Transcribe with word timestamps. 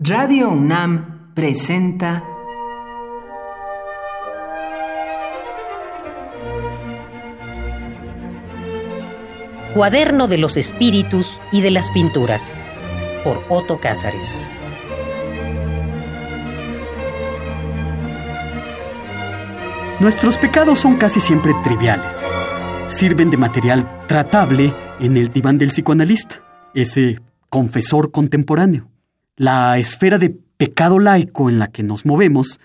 Radio 0.00 0.50
UNAM 0.50 1.34
presenta 1.34 2.22
Cuaderno 9.74 10.28
de 10.28 10.38
los 10.38 10.56
Espíritus 10.56 11.40
y 11.50 11.62
de 11.62 11.72
las 11.72 11.90
Pinturas 11.90 12.54
por 13.24 13.42
Otto 13.48 13.80
Cázares. 13.80 14.38
Nuestros 19.98 20.38
pecados 20.38 20.78
son 20.78 20.96
casi 20.96 21.20
siempre 21.20 21.52
triviales. 21.64 22.24
Sirven 22.86 23.30
de 23.30 23.36
material 23.36 24.06
tratable 24.06 24.72
en 25.00 25.16
el 25.16 25.32
diván 25.32 25.58
del 25.58 25.70
psicoanalista, 25.70 26.36
ese 26.72 27.18
confesor 27.50 28.12
contemporáneo. 28.12 28.88
La 29.38 29.78
esfera 29.78 30.18
de 30.18 30.30
pecado 30.30 30.98
laico 30.98 31.48
en 31.48 31.60
la 31.60 31.68
que 31.68 31.84
nos 31.84 32.04
movemos 32.04 32.58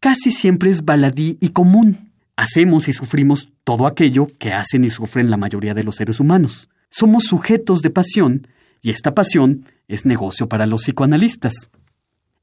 casi 0.00 0.30
siempre 0.30 0.68
es 0.68 0.84
baladí 0.84 1.38
y 1.40 1.48
común. 1.48 2.12
Hacemos 2.36 2.88
y 2.88 2.92
sufrimos 2.92 3.48
todo 3.64 3.86
aquello 3.86 4.28
que 4.38 4.52
hacen 4.52 4.84
y 4.84 4.90
sufren 4.90 5.30
la 5.30 5.38
mayoría 5.38 5.72
de 5.72 5.82
los 5.82 5.96
seres 5.96 6.20
humanos. 6.20 6.68
Somos 6.90 7.24
sujetos 7.24 7.80
de 7.80 7.88
pasión 7.88 8.46
y 8.82 8.90
esta 8.90 9.14
pasión 9.14 9.64
es 9.88 10.04
negocio 10.04 10.46
para 10.46 10.66
los 10.66 10.82
psicoanalistas. 10.82 11.70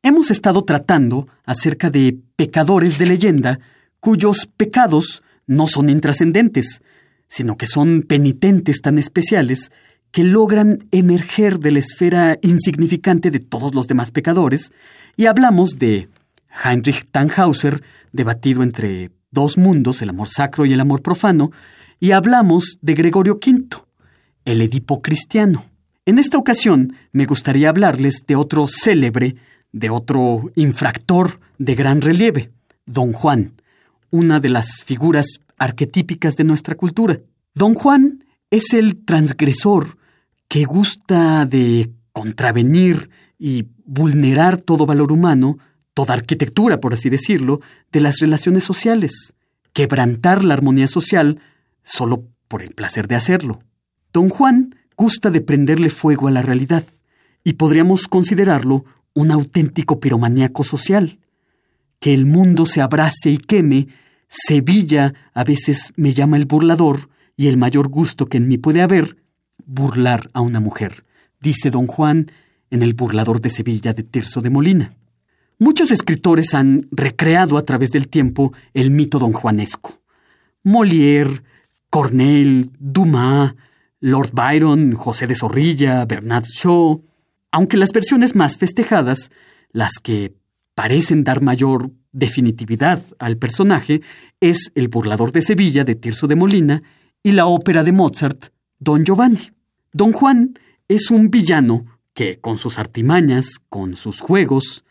Hemos 0.02 0.32
estado 0.32 0.64
tratando 0.64 1.28
acerca 1.46 1.92
de 1.92 2.18
pecadores 2.36 2.98
de 2.98 3.06
leyenda 3.06 3.60
cuyos 4.00 4.48
pecados 4.58 5.22
no 5.46 5.68
son 5.68 5.92
intrascendentes, 5.92 6.82
sino 7.28 7.58
que 7.58 7.68
son 7.68 8.02
penitentes 8.02 8.82
tan 8.82 8.98
especiales 8.98 9.70
que 10.12 10.24
logran 10.24 10.88
emerger 10.92 11.60
de 11.60 11.72
la 11.72 11.80
esfera 11.80 12.38
insignificante 12.42 13.32
de 13.32 13.40
todos 13.40 13.76
los 13.76 13.88
demás 13.88 14.12
pecadores, 14.12 14.72
y 15.16 15.26
hablamos 15.26 15.78
de 15.78 16.10
Heinrich 16.64 17.06
Tannhauser, 17.12 17.84
debatido 18.12 18.64
entre 18.64 19.12
dos 19.32 19.58
mundos, 19.58 20.02
el 20.02 20.10
amor 20.10 20.30
sacro 20.30 20.66
y 20.66 20.74
el 20.74 20.80
amor 20.80 21.02
profano, 21.02 21.52
y 22.00 22.12
hablamos 22.12 22.78
de 22.82 22.94
Gregorio 22.94 23.36
V, 23.36 23.84
el 24.46 24.62
Edipo 24.62 25.02
cristiano. 25.02 25.66
En 26.06 26.20
esta 26.20 26.38
ocasión 26.38 26.94
me 27.12 27.26
gustaría 27.26 27.70
hablarles 27.70 28.24
de 28.28 28.36
otro 28.36 28.68
célebre, 28.68 29.36
de 29.72 29.90
otro 29.90 30.52
infractor 30.56 31.40
de 31.58 31.76
gran 31.76 32.02
relieve, 32.02 32.52
Don 32.86 33.12
Juan, 33.12 33.54
una 34.10 34.40
de 34.40 34.50
las 34.50 34.84
figuras 34.86 35.42
arquetípicas 35.58 36.36
de 36.36 36.46
nuestra 36.46 36.76
cultura. 36.76 37.20
Don 37.54 37.74
Juan 37.74 38.24
es 38.52 38.74
el 38.74 39.04
transgresor 39.04 39.98
que 40.48 40.64
gusta 40.64 41.46
de 41.46 41.92
contravenir 42.14 43.10
y 43.38 43.68
vulnerar 43.86 44.62
todo 44.62 44.86
valor 44.86 45.12
humano, 45.12 45.58
toda 45.94 46.14
arquitectura, 46.14 46.80
por 46.80 46.94
así 46.94 47.10
decirlo, 47.10 47.62
de 47.92 48.02
las 48.02 48.20
relaciones 48.20 48.64
sociales, 48.64 49.36
quebrantar 49.74 50.44
la 50.44 50.54
armonía 50.54 50.88
social 50.88 51.40
solo 51.84 52.24
por 52.48 52.64
el 52.64 52.74
placer 52.74 53.08
de 53.08 53.16
hacerlo. 53.16 53.60
Don 54.14 54.30
Juan 54.30 54.76
gusta 54.96 55.30
de 55.30 55.42
prenderle 55.42 55.90
fuego 55.90 56.28
a 56.28 56.32
la 56.32 56.42
realidad, 56.42 56.86
y 57.44 57.54
podríamos 57.54 58.08
considerarlo 58.08 58.86
un 59.14 59.32
auténtico 59.32 60.00
piromaníaco 60.00 60.64
social, 60.64 61.20
que 62.00 62.14
el 62.14 62.26
mundo 62.26 62.66
se 62.66 62.82
abrace 62.82 63.30
y 63.30 63.38
queme, 63.38 63.88
Sevilla 64.28 65.14
a 65.34 65.44
veces 65.44 65.94
me 65.96 66.12
llama 66.12 66.38
el 66.38 66.46
burlador, 66.46 67.10
y 67.38 67.48
el 67.48 67.56
mayor 67.56 67.88
gusto 67.88 68.26
que 68.26 68.38
en 68.38 68.48
mí 68.48 68.58
puede 68.58 68.82
haber, 68.82 69.16
burlar 69.66 70.30
a 70.34 70.42
una 70.42 70.60
mujer, 70.60 71.06
dice 71.40 71.70
don 71.70 71.88
Juan 71.88 72.32
en 72.72 72.82
El 72.82 72.96
burlador 72.96 73.40
de 73.40 73.52
Sevilla 73.52 73.94
de 73.94 74.04
Tirso 74.04 74.42
de 74.42 74.50
Molina. 74.50 74.94
Muchos 75.60 75.92
escritores 75.92 76.54
han 76.54 76.88
recreado 76.92 77.58
a 77.58 77.64
través 77.64 77.92
del 77.92 78.10
tiempo 78.10 78.54
el 78.74 78.92
mito 78.92 79.20
don 79.20 79.34
Juanesco. 79.34 80.00
Molière, 80.64 81.42
Cornell, 81.90 82.72
Dumas, 82.80 83.56
Lord 84.00 84.32
Byron, 84.34 84.94
José 84.94 85.28
de 85.28 85.36
Zorrilla, 85.36 86.06
Bernard 86.06 86.46
Shaw, 86.46 87.04
aunque 87.52 87.78
las 87.78 87.92
versiones 87.92 88.36
más 88.36 88.58
festejadas, 88.58 89.32
las 89.72 89.94
que 90.02 90.34
parecen 90.76 91.24
dar 91.24 91.42
mayor 91.42 91.92
definitividad 92.12 93.02
al 93.20 93.38
personaje, 93.38 94.02
es 94.42 94.72
El 94.76 94.90
burlador 94.90 95.32
de 95.32 95.42
Sevilla 95.42 95.84
de 95.84 95.96
Tirso 95.96 96.28
de 96.28 96.36
Molina 96.36 96.84
y 97.24 97.32
la 97.32 97.46
ópera 97.46 97.84
de 97.84 97.92
Mozart, 97.92 98.48
Don 98.80 99.04
Giovanni. 99.04 99.52
Don 99.92 100.12
Juan 100.12 100.58
es 100.88 101.12
un 101.12 101.30
villano 101.30 101.86
que, 102.14 102.40
con 102.40 102.58
sus 102.58 102.80
artimañas, 102.80 103.60
con 103.70 103.96
sus 103.96 104.22
juegos, 104.22 104.86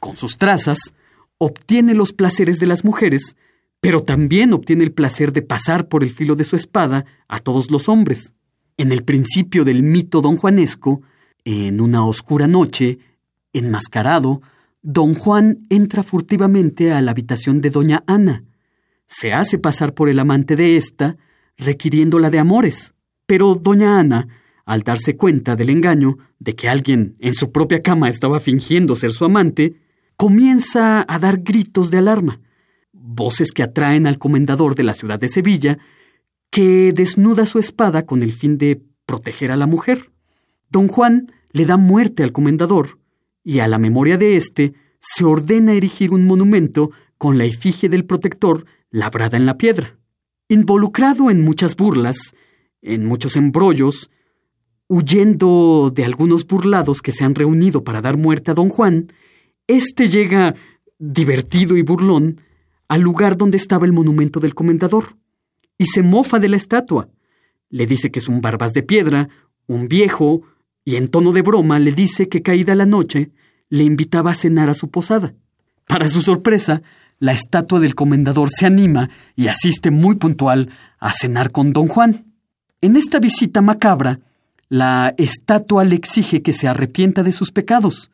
con 0.00 0.16
sus 0.16 0.38
trazas, 0.38 0.94
obtiene 1.38 1.94
los 1.94 2.12
placeres 2.12 2.58
de 2.58 2.66
las 2.66 2.84
mujeres, 2.84 3.36
pero 3.80 4.02
también 4.02 4.52
obtiene 4.52 4.84
el 4.84 4.92
placer 4.92 5.32
de 5.32 5.42
pasar 5.42 5.88
por 5.88 6.02
el 6.02 6.10
filo 6.10 6.34
de 6.34 6.44
su 6.44 6.56
espada 6.56 7.04
a 7.28 7.38
todos 7.38 7.70
los 7.70 7.88
hombres. 7.88 8.34
En 8.76 8.92
el 8.92 9.04
principio 9.04 9.64
del 9.64 9.82
mito 9.82 10.20
don 10.20 10.36
Juanesco, 10.36 11.02
en 11.44 11.80
una 11.80 12.04
oscura 12.04 12.46
noche, 12.46 12.98
enmascarado, 13.52 14.42
don 14.82 15.14
Juan 15.14 15.66
entra 15.70 16.02
furtivamente 16.02 16.92
a 16.92 17.00
la 17.00 17.12
habitación 17.12 17.60
de 17.60 17.70
doña 17.70 18.04
Ana. 18.06 18.44
Se 19.06 19.32
hace 19.32 19.58
pasar 19.58 19.94
por 19.94 20.08
el 20.08 20.18
amante 20.18 20.56
de 20.56 20.76
ésta, 20.76 21.16
requiriéndola 21.58 22.30
de 22.30 22.38
amores. 22.38 22.94
Pero 23.26 23.54
doña 23.54 23.98
Ana, 23.98 24.28
al 24.64 24.82
darse 24.82 25.16
cuenta 25.16 25.56
del 25.56 25.70
engaño, 25.70 26.18
de 26.38 26.54
que 26.54 26.68
alguien 26.68 27.16
en 27.18 27.34
su 27.34 27.52
propia 27.52 27.82
cama 27.82 28.08
estaba 28.08 28.40
fingiendo 28.40 28.96
ser 28.96 29.12
su 29.12 29.24
amante, 29.24 29.74
comienza 30.16 31.04
a 31.06 31.18
dar 31.18 31.38
gritos 31.42 31.90
de 31.90 31.98
alarma, 31.98 32.40
voces 32.92 33.52
que 33.52 33.62
atraen 33.62 34.06
al 34.06 34.18
comendador 34.18 34.74
de 34.74 34.84
la 34.84 34.94
ciudad 34.94 35.18
de 35.18 35.28
Sevilla, 35.28 35.78
que 36.50 36.92
desnuda 36.92 37.46
su 37.46 37.58
espada 37.58 38.06
con 38.06 38.22
el 38.22 38.32
fin 38.32 38.56
de 38.58 38.82
proteger 39.04 39.50
a 39.50 39.56
la 39.56 39.66
mujer. 39.66 40.10
Don 40.70 40.88
Juan 40.88 41.32
le 41.52 41.64
da 41.66 41.76
muerte 41.76 42.22
al 42.22 42.32
comendador, 42.32 42.98
y 43.42 43.60
a 43.60 43.68
la 43.68 43.78
memoria 43.78 44.18
de 44.18 44.36
éste 44.36 44.74
se 45.00 45.24
ordena 45.24 45.72
erigir 45.72 46.10
un 46.10 46.26
monumento 46.26 46.90
con 47.16 47.38
la 47.38 47.44
efigie 47.44 47.88
del 47.88 48.04
protector 48.04 48.66
labrada 48.90 49.36
en 49.36 49.46
la 49.46 49.58
piedra. 49.58 49.97
Involucrado 50.48 51.30
en 51.30 51.42
muchas 51.42 51.76
burlas, 51.76 52.34
en 52.80 53.04
muchos 53.04 53.36
embrollos, 53.36 54.10
huyendo 54.88 55.92
de 55.94 56.04
algunos 56.04 56.46
burlados 56.46 57.02
que 57.02 57.12
se 57.12 57.24
han 57.24 57.34
reunido 57.34 57.84
para 57.84 58.00
dar 58.00 58.16
muerte 58.16 58.50
a 58.50 58.54
don 58.54 58.70
Juan, 58.70 59.12
éste 59.66 60.08
llega, 60.08 60.54
divertido 60.98 61.76
y 61.76 61.82
burlón, 61.82 62.40
al 62.88 63.02
lugar 63.02 63.36
donde 63.36 63.58
estaba 63.58 63.84
el 63.84 63.92
monumento 63.92 64.40
del 64.40 64.54
comendador, 64.54 65.16
y 65.76 65.84
se 65.84 66.02
mofa 66.02 66.38
de 66.38 66.48
la 66.48 66.56
estatua. 66.56 67.10
Le 67.68 67.86
dice 67.86 68.10
que 68.10 68.18
es 68.18 68.28
un 68.28 68.40
barbas 68.40 68.72
de 68.72 68.82
piedra, 68.82 69.28
un 69.66 69.86
viejo, 69.86 70.42
y 70.82 70.96
en 70.96 71.08
tono 71.08 71.32
de 71.32 71.42
broma 71.42 71.78
le 71.78 71.92
dice 71.92 72.30
que 72.30 72.40
caída 72.40 72.74
la 72.74 72.86
noche, 72.86 73.30
le 73.68 73.84
invitaba 73.84 74.30
a 74.30 74.34
cenar 74.34 74.70
a 74.70 74.74
su 74.74 74.90
posada. 74.90 75.34
Para 75.86 76.08
su 76.08 76.22
sorpresa, 76.22 76.82
la 77.18 77.32
estatua 77.32 77.80
del 77.80 77.94
comendador 77.94 78.50
se 78.50 78.66
anima 78.66 79.10
y 79.34 79.48
asiste 79.48 79.90
muy 79.90 80.16
puntual 80.16 80.70
a 80.98 81.12
cenar 81.12 81.50
con 81.50 81.72
don 81.72 81.88
Juan. 81.88 82.26
En 82.80 82.96
esta 82.96 83.18
visita 83.18 83.60
macabra, 83.60 84.20
la 84.68 85.14
estatua 85.16 85.84
le 85.84 85.96
exige 85.96 86.42
que 86.42 86.52
se 86.52 86.68
arrepienta 86.68 87.22
de 87.22 87.32
sus 87.32 87.50
pecados, 87.50 88.10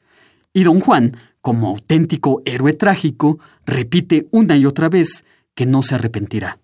y 0.53 0.63
don 0.63 0.81
Juan, 0.81 1.17
como 1.41 1.69
auténtico 1.69 2.43
héroe 2.45 2.73
trágico, 2.73 3.39
repite 3.67 4.29
una 4.31 4.57
y 4.57 4.65
otra 4.65 4.89
vez 4.89 5.25
que 5.55 5.67
no 5.67 5.83
se 5.83 5.97
arrepentirá. 5.97 6.59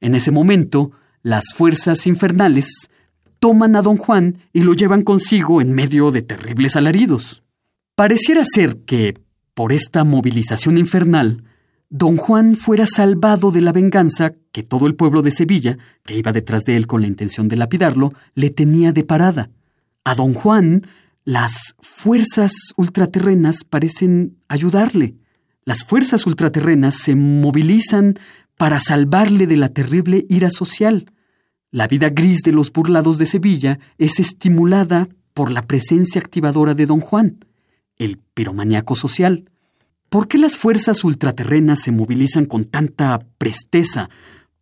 En 0.00 0.14
ese 0.14 0.30
momento, 0.30 0.92
las 1.22 1.54
fuerzas 1.54 2.06
infernales 2.06 2.90
toman 3.38 3.76
a 3.76 3.82
don 3.82 3.96
Juan 3.96 4.38
y 4.52 4.62
lo 4.62 4.74
llevan 4.74 5.02
consigo 5.02 5.60
en 5.60 5.72
medio 5.72 6.10
de 6.10 6.22
terribles 6.22 6.76
alaridos. 6.76 7.42
Pareciera 7.94 8.44
ser 8.44 8.78
que, 8.78 9.18
por 9.54 9.72
esta 9.72 10.04
movilización 10.04 10.78
infernal, 10.78 11.44
don 11.90 12.16
Juan 12.16 12.56
fuera 12.56 12.86
salvado 12.86 13.50
de 13.50 13.60
la 13.60 13.72
venganza 13.72 14.34
que 14.52 14.62
todo 14.62 14.86
el 14.86 14.94
pueblo 14.94 15.22
de 15.22 15.30
Sevilla, 15.30 15.78
que 16.04 16.16
iba 16.16 16.32
detrás 16.32 16.64
de 16.64 16.76
él 16.76 16.86
con 16.86 17.00
la 17.00 17.06
intención 17.06 17.48
de 17.48 17.56
lapidarlo, 17.56 18.12
le 18.34 18.50
tenía 18.50 18.92
de 18.92 19.04
parada. 19.04 19.50
A 20.04 20.14
don 20.14 20.34
Juan, 20.34 20.86
las 21.24 21.74
fuerzas 21.80 22.52
ultraterrenas 22.76 23.64
parecen 23.64 24.36
ayudarle. 24.48 25.16
Las 25.64 25.84
fuerzas 25.84 26.26
ultraterrenas 26.26 26.94
se 26.94 27.14
movilizan 27.14 28.18
para 28.56 28.80
salvarle 28.80 29.46
de 29.46 29.56
la 29.56 29.68
terrible 29.68 30.24
ira 30.28 30.50
social. 30.50 31.12
La 31.70 31.86
vida 31.86 32.08
gris 32.10 32.40
de 32.42 32.52
los 32.52 32.72
burlados 32.72 33.18
de 33.18 33.26
Sevilla 33.26 33.78
es 33.98 34.20
estimulada 34.20 35.08
por 35.34 35.50
la 35.50 35.66
presencia 35.66 36.20
activadora 36.20 36.74
de 36.74 36.86
don 36.86 37.00
Juan, 37.00 37.44
el 37.96 38.18
piromaníaco 38.34 38.96
social. 38.96 39.50
¿Por 40.08 40.26
qué 40.26 40.38
las 40.38 40.56
fuerzas 40.56 41.04
ultraterrenas 41.04 41.80
se 41.80 41.92
movilizan 41.92 42.46
con 42.46 42.64
tanta 42.64 43.26
presteza 43.36 44.08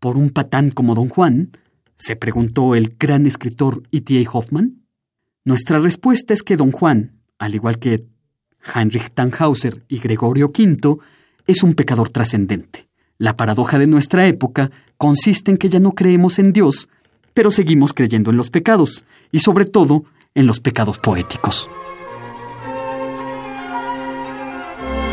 por 0.01 0.17
un 0.17 0.31
patán 0.31 0.71
como 0.71 0.95
Don 0.95 1.09
Juan? 1.09 1.53
se 1.99 2.17
preguntó 2.17 2.75
el 2.75 2.97
gran 2.99 3.27
escritor 3.27 3.83
E.T.A. 3.91 4.29
Hoffman. 4.31 4.83
Nuestra 5.45 5.79
respuesta 5.79 6.35
es 6.35 6.43
que 6.43 6.57
Don 6.57 6.73
Juan, 6.73 7.13
al 7.39 7.55
igual 7.55 7.79
que 7.79 8.05
Heinrich 8.75 9.11
Tannhauser 9.15 9.85
y 9.89 10.01
Gregorio 10.01 10.47
V, 10.47 10.99
es 11.47 11.63
un 11.63 11.75
pecador 11.75 12.11
trascendente. 12.11 12.89
La 13.17 13.37
paradoja 13.37 13.79
de 13.79 13.87
nuestra 13.87 14.27
época 14.27 14.71
consiste 14.99 15.53
en 15.53 15.57
que 15.57 15.71
ya 15.71 15.79
no 15.81 15.93
creemos 15.93 16.39
en 16.39 16.53
Dios, 16.53 16.89
pero 17.33 17.51
seguimos 17.51 17.93
creyendo 17.93 18.31
en 18.31 18.37
los 18.37 18.51
pecados, 18.51 19.05
y 19.31 19.39
sobre 19.39 19.65
todo 19.65 20.05
en 20.35 20.47
los 20.47 20.61
pecados 20.61 20.99
poéticos. 20.99 21.71